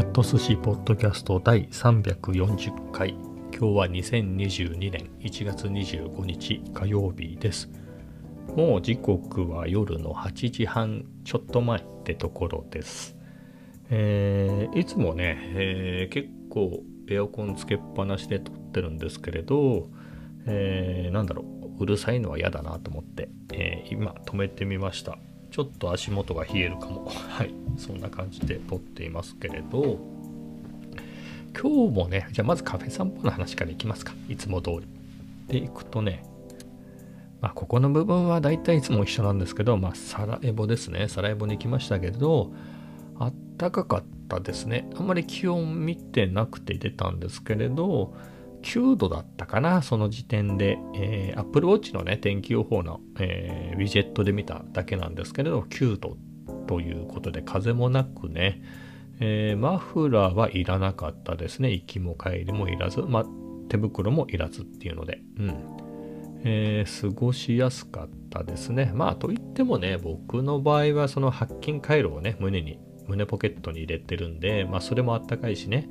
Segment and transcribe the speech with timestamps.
[0.00, 7.68] ャット寿司ポッドキャスト第340回今日は2022年1月25日火曜日です
[8.56, 13.14] もう時刻は夜の8時半ちょっと前ってところです
[13.90, 19.90] えー、いつもね、えー、結構エアコンつけっぱなしで撮ってるんですけれど、
[20.46, 21.44] えー、なんだろ
[21.78, 25.18] ううるさいのは嫌だなと思って、えー、今止めてみました
[25.50, 27.06] ちょっと足元が冷えるかも。
[27.28, 27.52] はい。
[27.80, 29.98] そんな感じで撮っていますけれど、
[31.58, 34.12] 今日もね、じゃあまずカフェ散歩の話からいきますか。
[34.28, 34.88] いつも通り。
[35.48, 36.22] で、いくとね、
[37.40, 41.08] まあ、ここの部分は大体いつも一緒なんですけど、まあ、サラエボですね。
[41.08, 42.52] サラエボに行きましたけど、
[43.18, 44.88] あったかかったですね。
[44.96, 48.14] あんまり気温見てなくて出たんですけれど、
[48.62, 56.16] 9度だったかな、その時点で、えー、Apple Watch のね、天気予報の、えー、ウィジェットで見ただけなんですけれど、9度
[56.70, 58.62] ということで、風もなくね、
[59.18, 61.72] えー、マフラーはいらなかったですね。
[61.72, 63.24] 行きも帰りもいらず、ま、
[63.68, 65.54] 手袋もいらずっていうので、うん。
[66.44, 68.92] えー、過ごしやすかったですね。
[68.94, 75.88] まあ、といってもね、僕の場合はその白金回路をね、胸に、胸ポケットに入れてるんで、まあ、それもあったかいしね、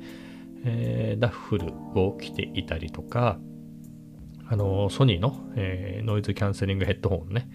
[0.64, 3.38] えー、ダッフルを着ていたりとか、
[4.48, 7.48] あのソニーの、えー、ノイズキャンセリングヘッドホンね、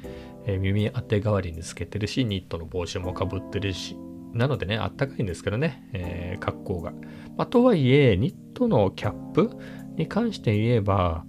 [0.46, 3.98] えー、耳当て代わりにつけてるし、ニットの帽子もかぶってるし、
[4.34, 6.92] なのでね、あったかいんですけどね、えー、格好が。
[7.38, 9.52] まあ、とはいえ、ニットのキャップ
[9.96, 11.26] に関して言えば、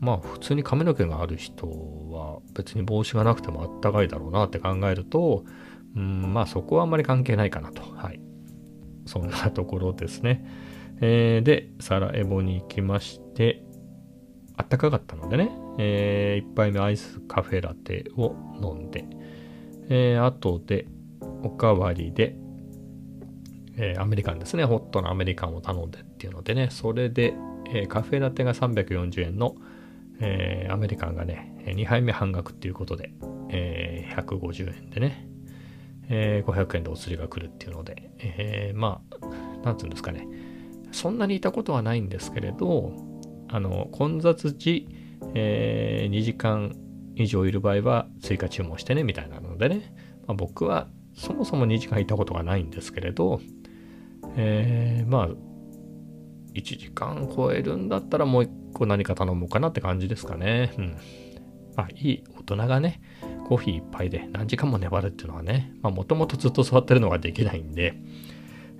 [0.00, 5.44] まあ普通に髪の毛がある人は別に帽子がなくてもあったかいだろうなって考えると、
[5.96, 7.82] うん、まあそこはあんまり関係ないかなと。
[7.82, 8.20] はい。
[9.06, 10.44] そんなところですね。
[11.00, 13.64] えー、で、サラエボに行きまして、
[14.56, 19.06] あったかかったのでね、えー、1杯目アイスカフェラテを飲んで、
[19.88, 20.86] えー、後で
[21.42, 22.36] おかわりで、
[23.76, 27.34] えー、アメリカンですね、ホットなアメリカンを頼んでっていうのでね、それで、
[27.68, 29.56] えー、カフェラテが340円の、
[30.20, 33.12] えー、アメリカンがね、2杯目半額っていうことで、
[33.50, 35.28] えー、150円でね、
[36.08, 40.26] えー、500円でお釣りが来るっていうので、えー、まあ、なんていうんですかね、
[40.92, 42.92] そんなにいたことはないんですけれど、
[43.48, 44.88] あの、混雑時、
[45.34, 46.74] えー、2時間
[47.16, 49.94] 以上いる場合は追加注文してね、みたいなのでね、
[50.26, 53.40] まあ、僕はそもそも2時間いたことがないんですけれど、
[54.36, 55.28] えー、まあ、
[56.54, 60.72] 1時間超えるんだったらもう1個何か頼もうかなって感じですかね。
[60.78, 60.96] うん。
[61.76, 63.00] まあ、いい大人がね、
[63.48, 67.94] コーヒー一杯で何時間も粘るっていうのはね、まあ、もともとずっと座ってるのができないんで、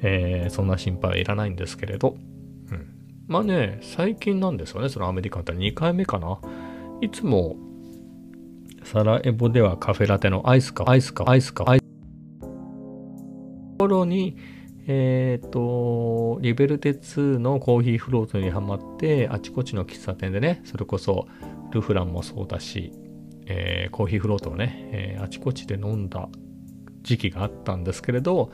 [0.02, 2.16] えー、そんな心配はいらないんですけれど、
[2.70, 3.03] うん。
[3.26, 6.38] まあね、最近なんですよね、そのアメリカンって2回目かな。
[7.00, 7.56] いつも、
[8.84, 11.84] サラエボではカフェラテのアイスか、アイスか、アイスか、アイス
[13.78, 14.36] 頃に、
[14.86, 21.26] えっ、ー、と、リベルテ2のコーヒーフロートにはまって、あちこちの喫茶店でね、それこそ
[21.72, 22.92] ルフランもそうだし、
[23.46, 26.28] えー、コーヒーフロートをね、えー、あちこちで飲んだ
[27.02, 28.50] 時期があったんですけれど、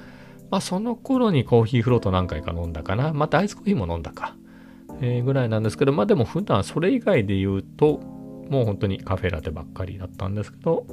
[0.51, 3.13] まあ、その頃にコーヒーフロート何回か飲んだかな。
[3.13, 4.37] またアイスコーヒーも飲んだか。
[5.01, 8.01] え、ぐらいなんですけど、まあでも普段それ以外で言うと、
[8.49, 10.87] もう本当にカフェラテばっかりだったんですけど、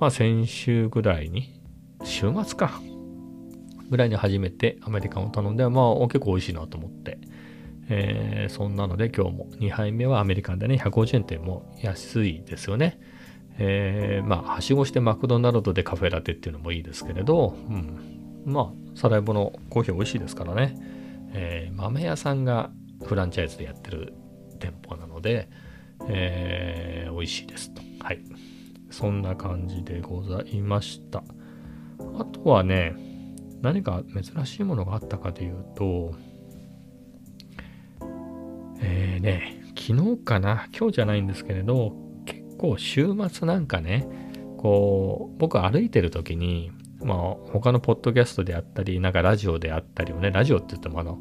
[0.00, 1.60] まあ先週ぐらいに、
[2.04, 2.80] 週末か。
[3.90, 7.18] ぐらいに初めてアメリカンを頼んで、まあ結構美味しいなと思って。
[7.88, 12.98] えー、そんなので今日も2杯目はアメリカンでね、150円ってもう安いですよね。
[13.58, 20.74] えー、まあ、はしごしてマクドナルドでカフェラテっていうのもいいですけれど、うん、まあ、サラエボのコーヒー美味しいですからね。
[21.34, 22.70] えー、豆屋さんが
[23.12, 24.14] フランチャイズでやってる
[24.58, 25.50] 店舗なので、
[26.08, 27.82] えー、美味しいですと。
[28.02, 28.22] はい。
[28.90, 31.22] そんな感じでございました。
[32.18, 32.94] あとはね、
[33.60, 36.14] 何か珍しいものがあったかというと、
[38.80, 41.94] えーね、昨日かな、今日じゃないんですけれど、
[42.24, 44.08] 結構週末なんかね、
[44.56, 46.72] こう、僕歩いてる時に、
[47.02, 47.18] まあ、
[47.52, 51.18] 他のポッドキャストであったり、なんかラジオであったりをね、ラジオって言ってもあの、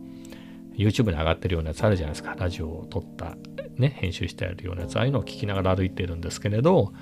[0.81, 2.35] YouTube に上がってるようなやつあるじゃないですか。
[2.37, 3.35] ラジオを撮った、
[3.77, 6.93] ね、編集してあるようなやつ、ああいうのを聞きながら歩いてるんですけれど、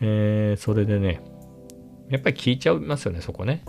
[0.00, 1.20] えー、それでね、
[2.08, 3.62] やっぱり聞いちゃいますよね、そこね。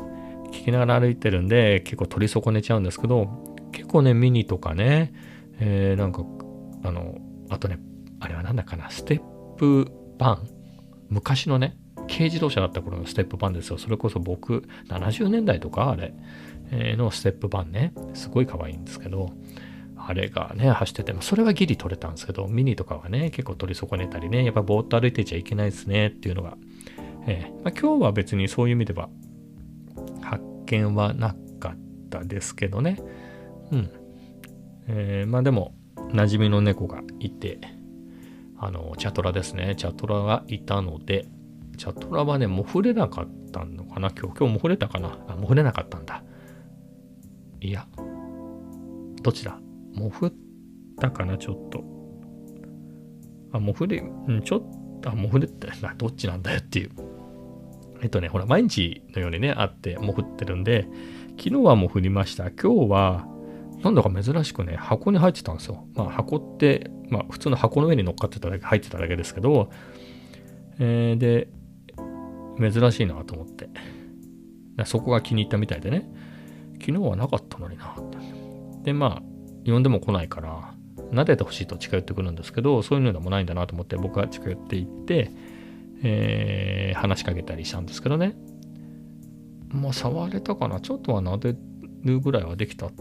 [0.52, 5.14] 聞きながら歩いてるんで、結構取り損ねちゃうんですけど、結構ね、ミニとかね、
[5.60, 6.24] えー、なんか、
[6.84, 7.18] あの、
[7.50, 7.80] あとね、
[8.20, 9.22] あれはなんだかな、ステッ
[9.58, 10.48] プバン
[11.10, 11.78] 昔のね、
[12.20, 13.78] 軽自動車だった頃のステップバンですよ。
[13.78, 16.14] それこそ僕、70年代とかあれ、
[16.70, 17.94] えー、のステップバンね。
[18.14, 19.30] すごい可愛いんですけど、
[19.96, 26.58] あれがね、走ってて、それはギリ取れたんですけど、ミニとかはね、結構取り損ねたりね、やっぱぼーっと歩いてちゃいけないですねっていうのが、
[27.26, 29.08] えーまあ、今日は別にそういう意味では
[30.22, 33.00] 発見はなかったですけどね。
[33.72, 33.90] うん。
[34.90, 37.60] えー、まあでも、馴染みの猫がいて、
[38.58, 39.76] あの、チャトラですね。
[39.78, 41.26] チャトラがいたので、
[41.80, 44.12] チャトラはね、もう触れなかったのかな？
[44.12, 45.18] 今日、今日も触れたかな？
[45.30, 46.24] あ、もう触れなかったんだ。
[47.62, 47.88] いや、
[49.24, 49.60] どちだ？
[49.96, 50.32] もう振っ
[51.00, 51.38] たかな？
[51.38, 51.84] ちょっと。
[53.54, 56.92] あ、もう触れ、ん、ちょっと、あ、もう触れってな、どっちなんだよっていう。
[58.02, 60.86] えっとね、ほら、毎日のようにね、あって、もう降ってるんで、
[61.38, 62.52] 昨日はもう降りました。
[62.52, 63.26] 今日は、
[63.82, 65.88] なんだか珍しくね、箱に入ってたんですよ。
[65.96, 69.70] まあ、箱って、まあ、普通の箱の上に乗っかってただけ、入ってただけですけど、
[70.80, 71.48] えー、で、
[72.60, 73.70] 珍しいなと思って。
[74.86, 76.10] そこが気に入ったみたいでね、
[76.80, 78.18] 昨日はなかったのになって。
[78.84, 80.74] で、まあ、呼んでも来ないから、
[81.12, 85.32] 撫でてほしいと近寄ってくるんですけど、そういうのでもないんだなと思って、僕は近寄っていって、
[86.02, 88.36] えー、話しかけたりしたんですけどね。
[89.70, 91.56] まあ、触れたかなちょっとは撫で
[92.04, 92.92] るぐらいはできたっ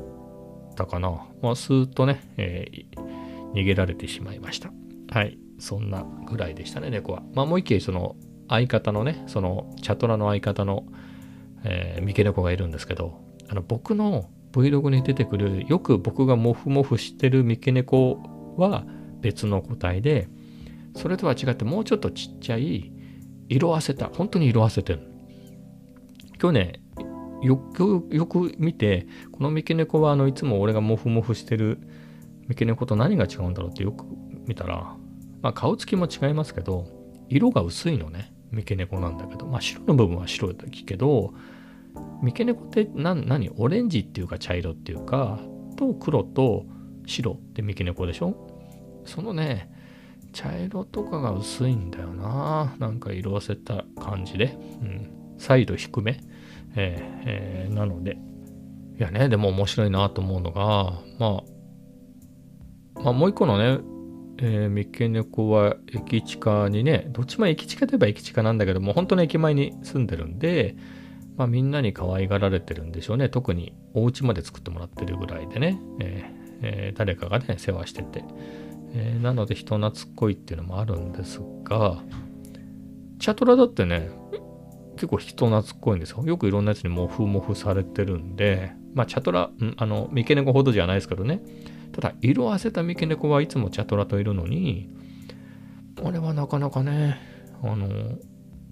[0.75, 1.27] たかな。
[1.43, 4.71] まあ、スーッとね、えー、逃げられてしまいました。
[5.11, 5.39] はい。
[5.59, 7.23] そんなぐらいでしたね、猫は。
[7.35, 8.17] まあ、もう一軒、その、
[8.49, 10.85] 相方のね、その、チャトラの相方の、
[11.65, 18.85] えー、三毛猫がいるんですけど、あの、僕の Vlog に出てくる、よく僕がモフモフしてる三毛猫は
[19.21, 20.29] 別の個体で、
[20.95, 22.91] それとは違ってもうちょっとちっちゃい
[23.49, 25.01] 色あせた、本当に色あせてる。
[26.41, 26.81] 今日ね、
[27.43, 31.79] よくよく見て、この三毛猫はあのいつも俺がモフモフしてる
[32.49, 34.05] 三毛猫と何が違うんだろうってよく
[34.47, 34.97] 見たら、
[35.43, 36.87] まあ顔つきも違いますけど、
[37.29, 38.33] 色が薄いのね。
[38.51, 41.35] 三毛猫なんだけど、まあ白の部分は白だけど、
[42.23, 43.51] 三毛猫って何？
[43.57, 45.39] オレンジっていうか茶色っていうか、
[45.77, 46.67] と黒と
[47.07, 48.35] 白って三毛猫でしょ？
[49.05, 49.71] そのね、
[50.33, 52.75] 茶色とかが薄いんだよな。
[52.79, 54.57] なんか色あせた感じで。
[54.83, 55.11] うん。
[55.39, 56.21] 再度低め。
[56.77, 58.19] えーえー、なので。
[58.99, 61.43] いやね、でも面白いなと思うのが、ま
[62.97, 63.81] あ、まあもう一個のね、
[64.41, 70.77] えー、三毛猫は駅地下にね、どっちも駅地下といえば駅地下なんだけども、本当の駅前に住んでるんで、
[71.37, 73.29] まあみんなに可愛がられてるんでしょうね。
[73.29, 78.25] 特にお家まで作ってもらってるぐらいでね、えーえー、誰かがね、世話してて。
[78.95, 82.03] えー、なので人懐っこいっていうのもあるんですが、
[83.19, 84.11] チャトラだってね、
[84.95, 86.23] 結構人懐っこいんですよ。
[86.25, 91.41] よくいろんなやつにモフモフされてるんで、まあチャトラ、うんあの、三毛猫ほどじゃないですけどね。
[92.01, 94.89] ただ、色あせた三毛猫はいつもチャトラといるのに、
[96.01, 97.19] 俺はなかなかね、
[97.61, 97.89] あの、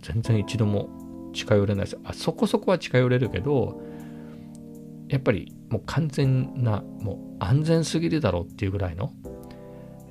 [0.00, 0.88] 全然一度も
[1.32, 1.98] 近寄れないです。
[2.04, 3.82] あそこそこは近寄れるけど、
[5.08, 9.12] やっぱりもう完全な、もう安全すぎるだろうっていうぐらいの、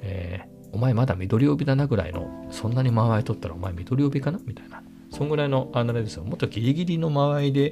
[0.01, 4.39] えー、お前まだ緑帯だなぐらいの、そんなに間合い取ったらお前緑帯かな？
[4.45, 4.83] みたいな。
[5.09, 6.25] そんぐらいのあれですよ。
[6.25, 7.71] もっとギリギリの間合いで、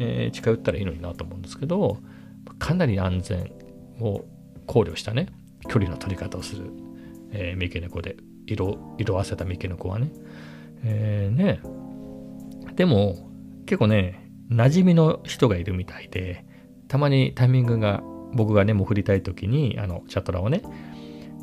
[0.00, 1.98] えー、近寄ったらいいのになと思うんですけど、
[2.58, 3.52] かなり安全
[4.00, 4.24] を
[4.66, 5.28] 考慮したね、
[5.68, 6.70] 距離の取り方をする、
[7.32, 8.16] えー、三毛猫で、
[8.46, 10.10] 色、色あせた三毛猫はね。
[10.84, 11.60] えー、ね、
[12.74, 13.30] でも、
[13.66, 16.44] 結構ね、馴染みの人がいるみたいで、
[16.88, 18.02] たまにタイミングが、
[18.32, 20.62] 僕がね、もう振りたい時に、あの、チャトラをね、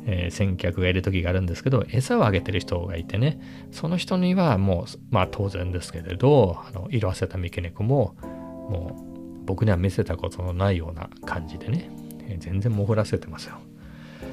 [0.06, 3.40] えー、先客がいる時があるんですけど、餌をあげてる人がいてね、
[3.72, 8.96] その人にはもう、まあ当然ですけれど、あの色あせた三毛猫も、も
[9.42, 11.90] う僕には見せたことのないような感じでね、
[12.40, 13.56] 全然潜らせてますよ。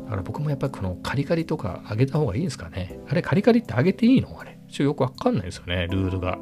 [0.05, 2.99] だから僕もやっぱりこのカリカリとかあげた方がいいんですかね。
[3.07, 4.39] あれカリカリってあげていいの？
[4.39, 4.59] あれ。
[4.67, 6.37] ちょっとよくわかんないですよね、ルールが。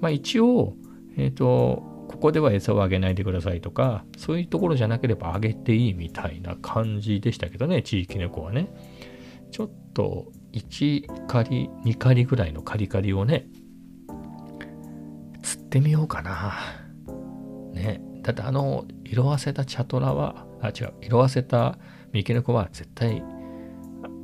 [0.00, 0.74] まあ一応、
[1.16, 8.68] えっ、ー、と、ここでは餌をあげないでくださいとか、そういうところじゃなければあげていいみたいな感じでしたけどね、地域猫はね。
[9.50, 13.46] ちょっと1カリ、2カリぐらいのカリカリをね、
[15.42, 16.54] 釣ってみようかな。
[17.72, 18.02] ね。
[18.22, 21.78] だってあの、色あせたチャトラは、あ、違う、色あせた
[22.12, 23.22] 三毛猫は絶対、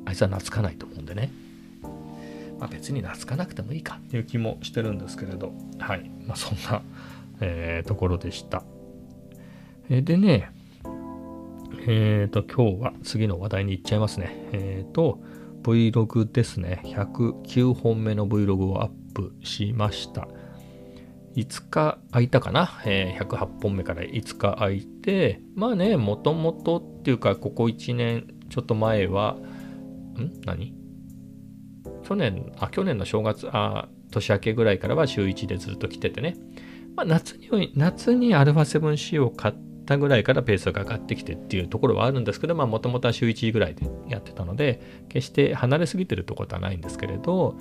[0.04, 1.30] あいつは懐かないと思うんでね。
[2.58, 6.10] まあ別に懐かなくてもいいかっていう気もしてるんですけれど、はい。
[6.26, 6.82] まあそんな
[7.40, 8.62] えー、ところでした。
[9.88, 10.50] えー、でね、
[11.86, 14.48] えっ、ー、と、今日は次の話題に行っちゃいますね。
[14.52, 15.20] えっ、と、
[15.62, 16.80] Vlog ですね。
[16.84, 20.28] 109本目の Vlog をアップしました。
[21.36, 29.36] 5日空いたかな、えー、108本目から5日空いて、まあね、もともとっていうか、ここ1年ちょっと前は、
[30.18, 30.32] ん？
[30.46, 30.74] 何？
[32.08, 36.36] 去年、あ、去年の正月、あ、年明けぐらいからは週1でずっと来ててね。
[36.94, 47.56] まあ、夏に、夏に α7C を買ったぐらいからペースが上がってきてっていうところはあるんですけど、まあもともとは週1ぐらいでやってたので、決して離れすぎてるところはないんですけれど、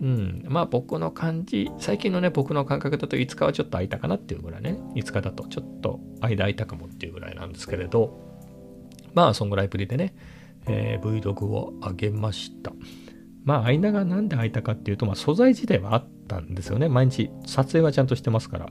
[0.00, 8.18] うん、まあ僕の感じ、最近のね、僕の感覚だと5日はちょっと空いたかなっていうぐらいね、5日だとちょっと間空いたかもっていうぐらいなんですけれど、
[9.14, 10.14] まあそんぐらいぶりでね、
[10.66, 12.72] えー、Vlog を上げました。
[13.44, 16.88] まあ間がなんで空いたかっていうと、まあ素材自体はあったんですよね。
[16.88, 18.68] 毎日撮影はちゃんとしてますから。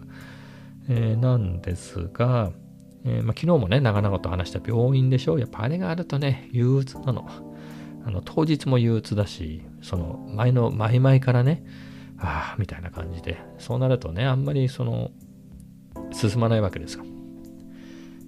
[0.89, 2.51] えー、なんですが、
[3.03, 5.39] えー、まあ、昨日もね、長々と話した病院でしょう。
[5.39, 7.27] やっぱあれがあるとね、憂鬱なの。
[8.08, 11.62] あの当日も憂鬱だし、その前の前々からね、
[12.18, 15.12] ああ、みたいな感じで、そうなるとね、あんまりその、
[16.14, 17.04] 進まないわけですよ。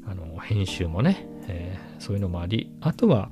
[0.06, 3.32] あの、編集もね、えー、そういうのもあり、あとは、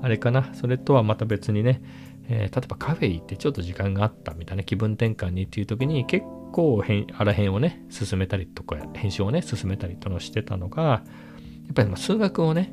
[0.00, 1.82] あれかな、それとはまた別にね、
[2.26, 6.82] えー、例えばカフェ行ってちょっと時間があったみたいな気分転換にっていう時に結構
[7.18, 11.02] あらへんをね、進めたりとか、編集をね、進めたりとのしてたのが、や
[11.70, 12.72] っぱり数学をね、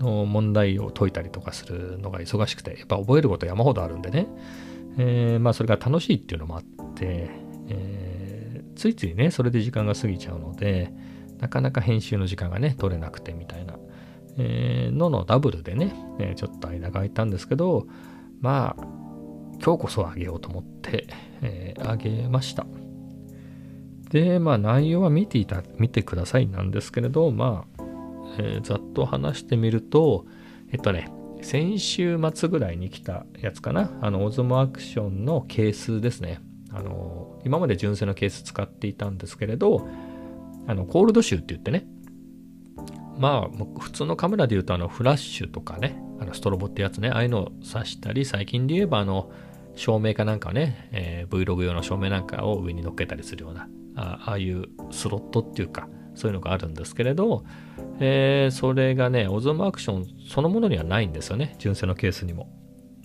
[0.00, 4.26] の問題を解いたりとかするのが忙しくて、やっぱ覚えること山ほどあるんでね、
[4.98, 6.62] えー、まあそれが楽しいっていうのもあっ
[6.94, 7.30] て、
[7.68, 10.92] えー、ついついね、それで時間が過ぎちゃうので、
[11.38, 13.78] なかなか編集の時間がね、取れなくてみたいな、
[14.38, 17.86] えー、ののダブルでね、えちょっと間が空いたんですけど、
[18.40, 18.82] まあ、
[19.62, 21.06] 今日こそあげようと思って、
[21.42, 22.66] え、あげました。
[24.10, 27.79] で、まあ内容は見ていた、見てくださいなんですけれど、まあ、
[28.38, 30.26] えー、ざっと話してみると、
[30.72, 31.10] えっとね、
[31.42, 33.90] 先週末ぐらいに来たやつかな。
[34.00, 36.40] あの、オズモアクションのケースですね。
[36.72, 39.88] あの、今まで純正のケース使っていたんですけれど、
[40.66, 41.86] あの、コールドシューって言ってね、
[43.18, 49.30] まあ、普通のカメラで言うと、あの、フラッシュとかね、あの、ストロボってやつね、ああいうのを挿したり、最近で言えば、あの、
[49.74, 57.44] 照明かなんかね、えー、Vlog 用の照明なんかを上に乗っけたりするような、ああいうスロットっていうか、そういうのがあるんですけれど、
[58.00, 62.50] えー、それがね、オズモアクションそのものにはないんですよね、純正のケースにも。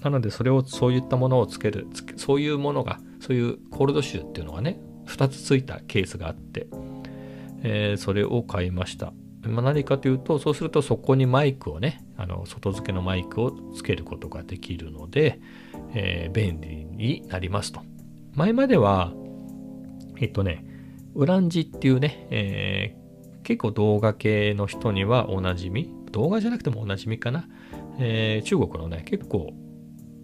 [0.02, 6.68] なので、それを、そういったものをつける、そういうものが、そういうコールドシューっていうのがね、2つついたケースがあって、
[7.64, 9.14] えー、それを買いました。
[9.44, 15.40] まあ、何かというと、そうするとそこにマイクをね、あの外付けのマイクをつけることができるので、
[15.94, 17.82] えー、便利になりますと。
[18.34, 19.14] 前までは、
[20.20, 20.66] えっとね、
[21.16, 23.04] ウランジっていうね、えー、
[23.46, 27.48] 結構動画系の人にはおなじみ、動画じゃなくてもおなじみかな、
[28.00, 29.54] えー、中国のね、結構、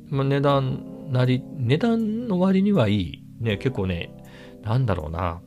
[0.10, 4.12] ま、値段なり、値段の割にはいい、ね、結構ね、
[4.64, 5.40] なんだろうな、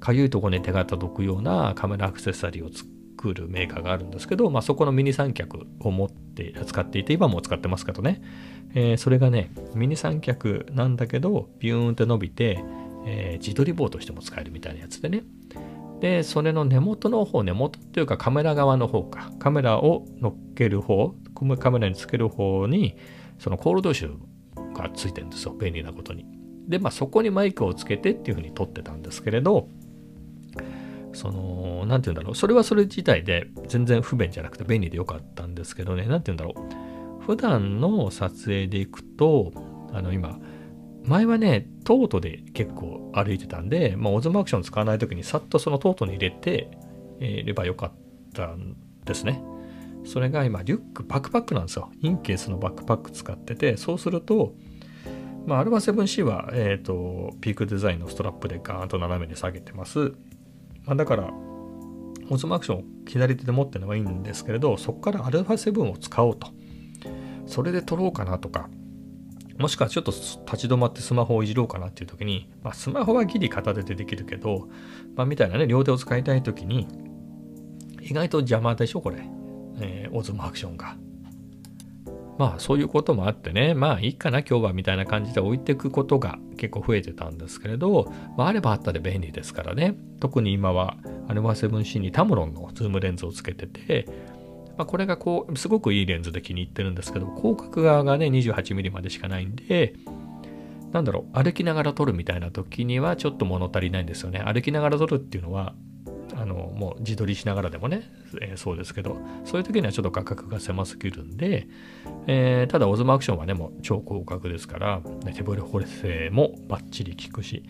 [0.00, 8.22] かゆいとこに手が届くようなカメラアクセサリーを作るメーカーがあるんですけど、まあ、そこのミニ三脚を持って使っていて、今も使ってますけどね、
[8.74, 12.64] えー、それがね、ミニ三脚なんだけど、ビューンって伸びて、
[13.06, 15.24] えー、自撮り棒としても使えるみたいなやつでね。
[16.00, 21.14] で、それの根元の方、根元っていうかカメラ側の方か、カメラを乗っける方、
[21.58, 22.96] カメラにつける方に、
[23.38, 26.26] そのコールドシューがついてるんですよ、便利なことに。
[26.68, 29.68] で、まあそこにマイクをつけてっていうふうに撮ってたんですけれど、
[31.12, 36.66] その、なんて言うんだろう、それはそれ自体で全然不便じゃなくて便利でよかったんですけどね、なんて言うんだろ
[37.20, 39.52] う、普段の撮影でいくと、
[39.92, 40.38] あの今、
[41.08, 46.70] 前はね、トートで結構歩いてたんで、まあ、オズモアクション使わない時にさっとそのトートに入れて
[47.20, 47.92] いればよかっ
[48.34, 49.42] たんですね。
[50.04, 51.90] それが今、リュック、バックパックなんですよ。
[52.00, 54.54] インケースのバックパック使ってて、そうすると、
[55.46, 60.12] まあ、アルバ 7C は、えっ、ー、と、ピークデザインのストラップでガーンと斜めに下げてます。
[60.84, 61.30] まあ、だから、
[62.30, 66.48] オズモアクションを左手で持ってるのはいいんですけれど、そこからアルファ7を使おうと。
[67.46, 68.68] それで撮ろうかなとか、
[69.58, 74.68] もしくはちょっと立ち止まってスマホをいじろうかなっていう時に、まあ、スマホはギリ片手でできるけど、
[75.16, 76.86] まあ、みたいなね、両手を使いたい時に、
[78.00, 79.18] 意外と邪魔でしょ、これ。
[79.80, 80.96] えー、オズモアクションが。
[82.38, 89.96] まあそういうこともあってね、まあいいかな今日はみたいな感じで置いていくことが結構増えてたんですけれど、まあ、あればあったで便利ですからね。
[90.20, 90.96] 特に今は
[91.26, 94.06] アルファ 7C にタムロンのズームレンズをつけてて、
[94.78, 99.94] まあ、これがこう、すごくいいレンズで気に入ってるんですけど、広角側がね、28mm までしかないんで、
[100.92, 104.38] なんだろう、歩きながら撮るみたいな時にはちょっと物足りないんですよね。
[104.38, 105.74] 歩きながら撮るっていうのは、
[106.36, 108.04] あの、もう自撮りしながらでもね、
[108.40, 111.66] えー、そうですけど、そういう時にはちょっと画角が狭すぎるんで、
[112.28, 115.02] えー、ただ Osmo Action はね、もう超広角ですから、
[115.34, 117.64] 手ブレ補正もバッチリ効くし、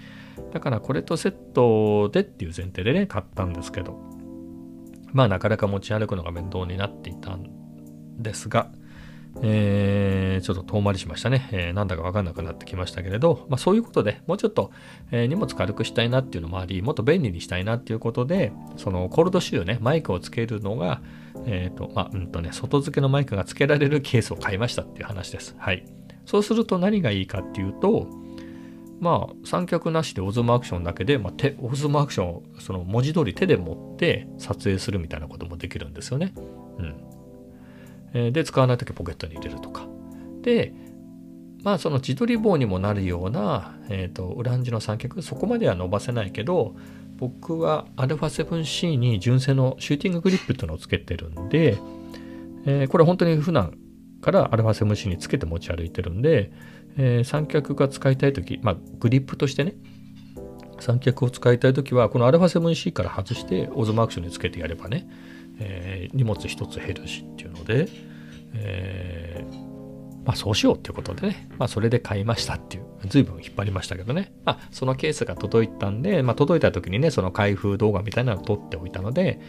[0.53, 4.18] だからこれとセットでっていう前提でね、買ったんですけど、
[5.13, 7.47] まあなかなか持ち歩くのが面倒になっていたん
[8.19, 8.71] ですが、
[9.43, 11.49] えー、ちょっと遠回りしましたね。
[11.53, 14.71] えー、なんだかわかんなくなってきましたけれど、まあそういうことでもうちょっと、
[15.11, 21.01] えー、荷物軽くしたいなっていうのもあり、もっと便利にしたいなっていうことで、そのコールドシューね、マイクをつけるのが、
[21.47, 25.55] えっ、ー、と、まあ、うんとね、外付けのマイクがつけられるケースを買いましたっていう話です。
[25.59, 25.85] はい。
[26.27, 28.07] そうすると何がいいかっていうと
[29.01, 36.33] まあ三脚なしでオズモアクションだけで、まあ、手オズモアクションをその文字通り手で持って撮影するみたいなこともできるんですよね。
[36.37, 36.41] う
[36.83, 36.97] ん
[38.15, 39.87] えー、で使わない時ポケットに入れるとか。
[40.43, 40.73] で
[41.65, 46.77] まあその自撮り棒にもなるような、えーと、ウランジの三脚そこまでは伸ばせないけど
[47.17, 51.77] 僕は α7C に純正のシューティンググリップっていうのをつけてるんで、
[52.65, 53.77] えー、これ本当に普段
[54.21, 56.51] から α7C につけて持ち歩いてるんで、
[56.97, 59.75] えー、三脚が使いたい時まあグリップとしてね
[60.81, 65.09] 三脚を使いたい時はこの α7C から外してオズマアクションにつけてやればね、
[65.59, 67.89] えー、荷物一つ減るしっていうので、
[68.55, 69.69] えー
[70.29, 79.41] まあ、そうしようっていうことでね、まあ、それで買いましたっていう、随分引っ張りましたけどね、まあ、そのケースが届いたんで、ま、届いた時にね、その開封動画みたいなのを撮っておいたので、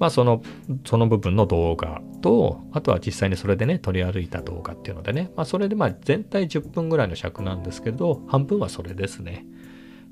[0.00, 0.42] まあ、その、
[0.86, 9.44] その部分の動画と、あとは実際にそれでね、取り歩いた動画っていうのでね、まあ、それでまあ、全体10分ぐらいの尺なんですけど、半分はそれですね。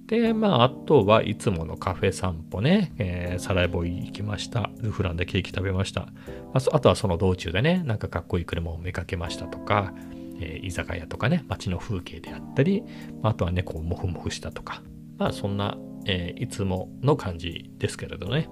[0.07, 4.71] で、まあ、あとはいつものカフェ散歩ね、えー、サライボ行きました。
[4.81, 6.09] ルフランでケーキ食べました。
[6.53, 9.95] ああとはその道中でね、なんかかっこいい車を見かけましたとか、
[10.41, 12.85] えー、居酒屋とかね、街の風景であったり、
[13.23, 14.83] あとはね、こう、もふもふしたとか、
[15.17, 18.49] まあ、そんな、えー、いつもの感じですけれどね。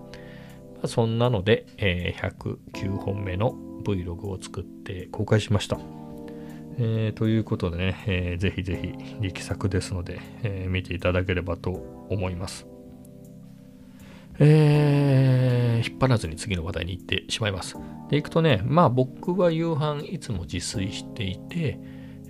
[0.88, 5.78] そんなので、えー、109本目の Vlog を作って公開しました。
[6.78, 11.71] えー、ということでね、えー、ぜひぜひ力作ですので、えー、見ていただければと
[12.11, 12.66] 思います。
[14.38, 17.76] えー、引っ張らずに次の話題に行ってしまいます。
[18.11, 21.78] で、行くとね、まあ僕は夕飯いつも自炊していて、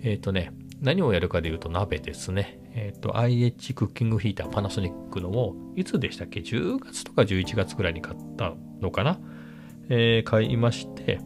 [0.03, 2.61] えっ、ー、とね、何をやるかで言うと鍋ですね。
[2.77, 9.19] えっ、ー、と、IH クッキングヒーターパナソニックのを、いつでしたっけ ?10 月とか11月ぐらいに買ったのかな？
[9.89, 11.21] えー、買いまして、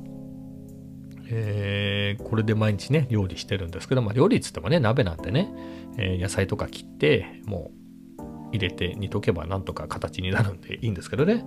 [1.28, 5.52] えー、これで毎日ね、料理してるんですけど、まあ、料理っつってもね、鍋なんてね、
[5.98, 7.72] え、野菜とか切って、も
[8.18, 11.44] う入れて煮とけばなんとか形になるんでいいんですけどね。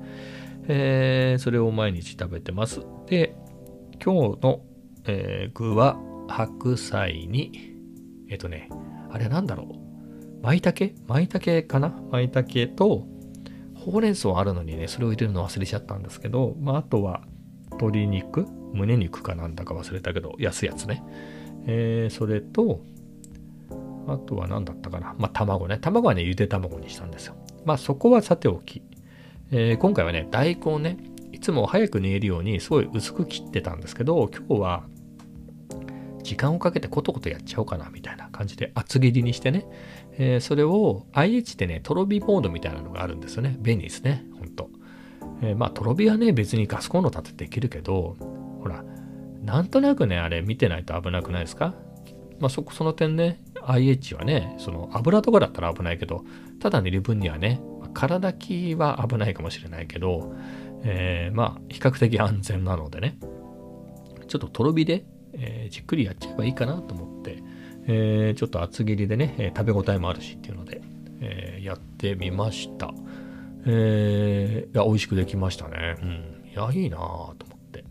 [0.67, 2.81] え、それを毎日食べてます。
[3.07, 3.35] で、
[4.03, 4.61] 今日の、
[5.05, 7.77] え、具は白菜に、
[8.29, 8.69] えっ、とね、
[9.11, 9.82] あれなんだろう？
[10.43, 10.93] 舞茸？
[11.08, 11.97] 舞茸かな？
[12.12, 13.08] 舞茸と、
[13.73, 17.23] ほうれん草あるのにね、それを入れるの忘れちゃったんですけど、まあ、あとは
[17.71, 18.45] 鶏肉？
[18.73, 21.01] 胸肉かなんだか忘れたけど、安いやつね。
[21.65, 22.82] えー、それと、
[24.08, 25.15] あとは何だったかな？
[25.17, 25.77] まあ、卵ね。
[25.77, 27.36] 卵はね、ゆで卵にしたんですよ。
[27.63, 28.82] まあ、そこはさておき。
[29.51, 30.97] えー、今回はね、大根ね、
[31.32, 34.84] いつも早く煮えるように、すごい薄く切ってたんですけど、今日は、
[36.23, 39.65] 時間をかけてコトコトやっちゃおうかな、みたいな感じで厚切りにしてね、
[40.17, 43.58] えー、それを IH でね、とろ火モードみたいなのがあるんですよね。
[43.60, 44.69] 便利ですね、ほんと。
[45.41, 48.15] えー、まあ、とろ火はね、別にガスコンロ立てできるけど、
[48.62, 48.84] ほら、
[49.43, 51.73] なんとなくね、あれ見てないと危なくないですか？
[52.39, 56.23] まあそこ、その点ね、IH はね、その油とかだったら危ないけど、
[56.60, 57.62] ただ煮る分にはね、
[57.93, 60.34] 体きは危ないかもしれないけど、
[60.84, 63.17] えー、まあ、比較的安全なのでね、
[64.28, 67.43] ちょっととろ火で、えー、じっくりやっちゃえばいいかなと思って、
[67.87, 70.81] えー、ちょっと厚切りでねえ、食べ応えもあるしっていうので、
[71.21, 72.93] えー、やってみました。
[73.65, 75.95] えー、いや、美味しくできましたね。
[76.01, 76.49] うん。
[76.49, 76.99] いや、いいなぁ
[77.35, 77.83] と思って。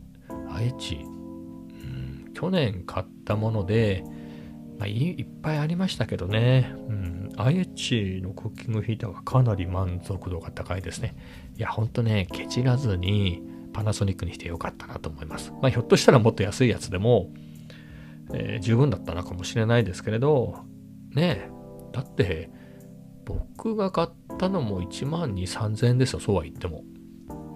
[0.50, 4.04] 愛知、うん、去年買ったもので、
[4.78, 6.74] まあ、いっぱいありましたけどね。
[6.88, 7.30] うん。
[7.36, 11.14] IH のクッキングヒーターはかなり満足度が高いですね。
[11.56, 15.52] いや、ほんとね、ケチらずにパナソニックにしてよかったなと思います。
[15.62, 17.30] まあ、ひょっとしたらもっと安いやつでも、
[18.34, 20.60] えー、十分だったのかもしれないですけれど、
[21.14, 21.50] ねえ
[21.92, 22.50] だって、
[23.24, 24.08] 僕が買っ
[24.38, 26.84] たのも1万2、3000円ですよ、そうは言っても。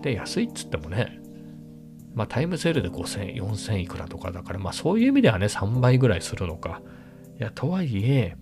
[0.02, 1.20] で、安いっつってもね、
[2.14, 6.80] まあタイムセールで5000、4000いくらとかだから、まあそういう意味ではね、3倍ぐらいするのか。
[7.38, 8.36] いや、とはいえ、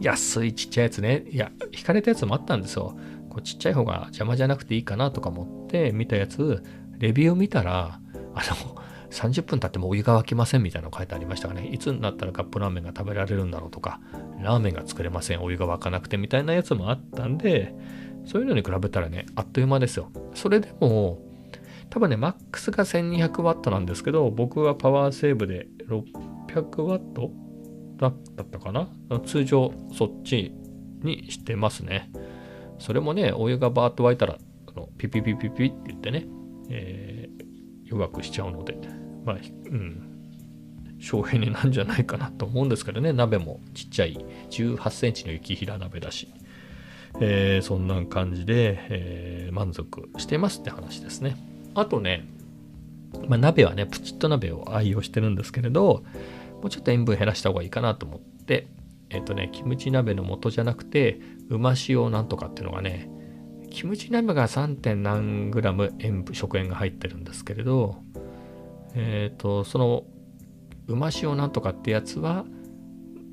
[0.00, 2.96] 安いちっちゃいやつね、いや、引かれたやつもあったんですよ。
[3.28, 6.62] こうちっちゃい方が邪魔じゃなくていいかなとか思って見たやつ、
[6.98, 8.00] レビュー見たら、
[8.34, 14.00] あの、30分経ってもお湯が沸きませんみたいなの書いてありましたがね、いつになったらカップラーメンが食べられるんだろうとか、
[14.42, 17.74] ラーメンが作れません、お湯が沸かなくてみたいなやつもあったんで、
[18.26, 20.10] そういうのに比べたらね、あっという間ですよ。
[20.34, 21.18] それでも、
[21.90, 27.30] 多分ね、マックスが 1200W なんですけど、僕はパワーセーブで 600W
[27.98, 28.14] だっ
[28.50, 28.88] たかな？
[29.24, 30.52] 通常そっち
[31.02, 32.10] にしてますね。
[32.78, 36.26] それもね、お湯がバーッと沸いたら、あのピピピピピって言ってね、
[36.68, 38.76] えー、弱くしちゃうので、
[39.26, 40.06] まあ、うん、
[40.98, 46.32] 省エネなんじゃないかなと思うんですけどね、鍋もちっちゃい18センチの雪平鍋だし、
[47.20, 51.36] えー、そんな感じで、えー、満足してますって話ですね。
[51.74, 52.24] あとね、
[53.28, 56.04] まあ、鍋はね、プチッと鍋を愛用してるんですけれど、
[56.62, 58.68] もうちょっと塩分減らした方がいいかなと思って、
[59.10, 63.08] えっ、とね、キムチ鍋の素じゃなくて、うま塩なんとかっていうのがね、
[63.70, 64.76] キムチ鍋が 3.
[64.76, 67.98] 点何グラム塩分食塩が入ってるんですけれど、
[68.96, 70.04] えっ、ー、と、その
[70.88, 72.44] うま塩なんとかってやつは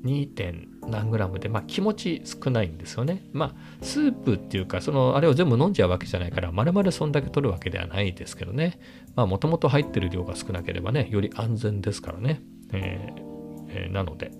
[0.04, 0.28] 2.
[0.28, 3.22] 点何グラムで、まあ気持ち少ないんですよね。
[3.32, 8.78] まあスープっていうか、そのあれを全部飲んじゃうわけじゃないから、まるまるそんだけ取るわけではないですけどね。
[9.16, 12.42] まあもともと入ってる量が少なければね、より安全ですからね。
[12.72, 13.24] えー
[13.68, 14.30] えー、なので、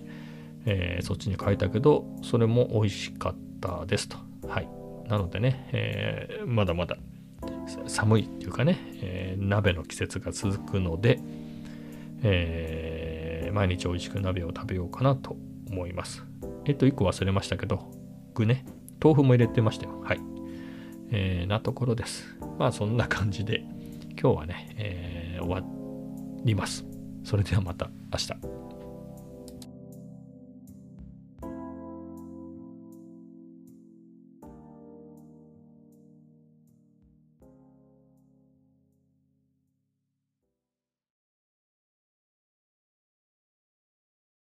[0.66, 4.18] えー、そっちに変えたけど、それも美味しかったですと。
[4.46, 4.68] はい。
[5.08, 6.96] なのでね、えー、まだまだ
[7.87, 11.20] 寒いっていうかね、えー、鍋の季節が続くので、
[12.22, 15.37] えー、毎日美味しく鍋を食べようかなと
[15.70, 16.24] 思います。
[16.64, 17.90] えっと、1個忘れましたけど、
[18.35, 18.64] 具ね、
[19.03, 20.00] 豆腐も入れてましたよ。
[20.03, 20.20] はい。
[21.11, 22.37] えー、なところです。
[22.59, 23.64] まあそんな感じで、
[24.20, 25.68] 今日はね、えー、終わ
[26.44, 26.85] ります。
[27.22, 28.53] それではまた明日。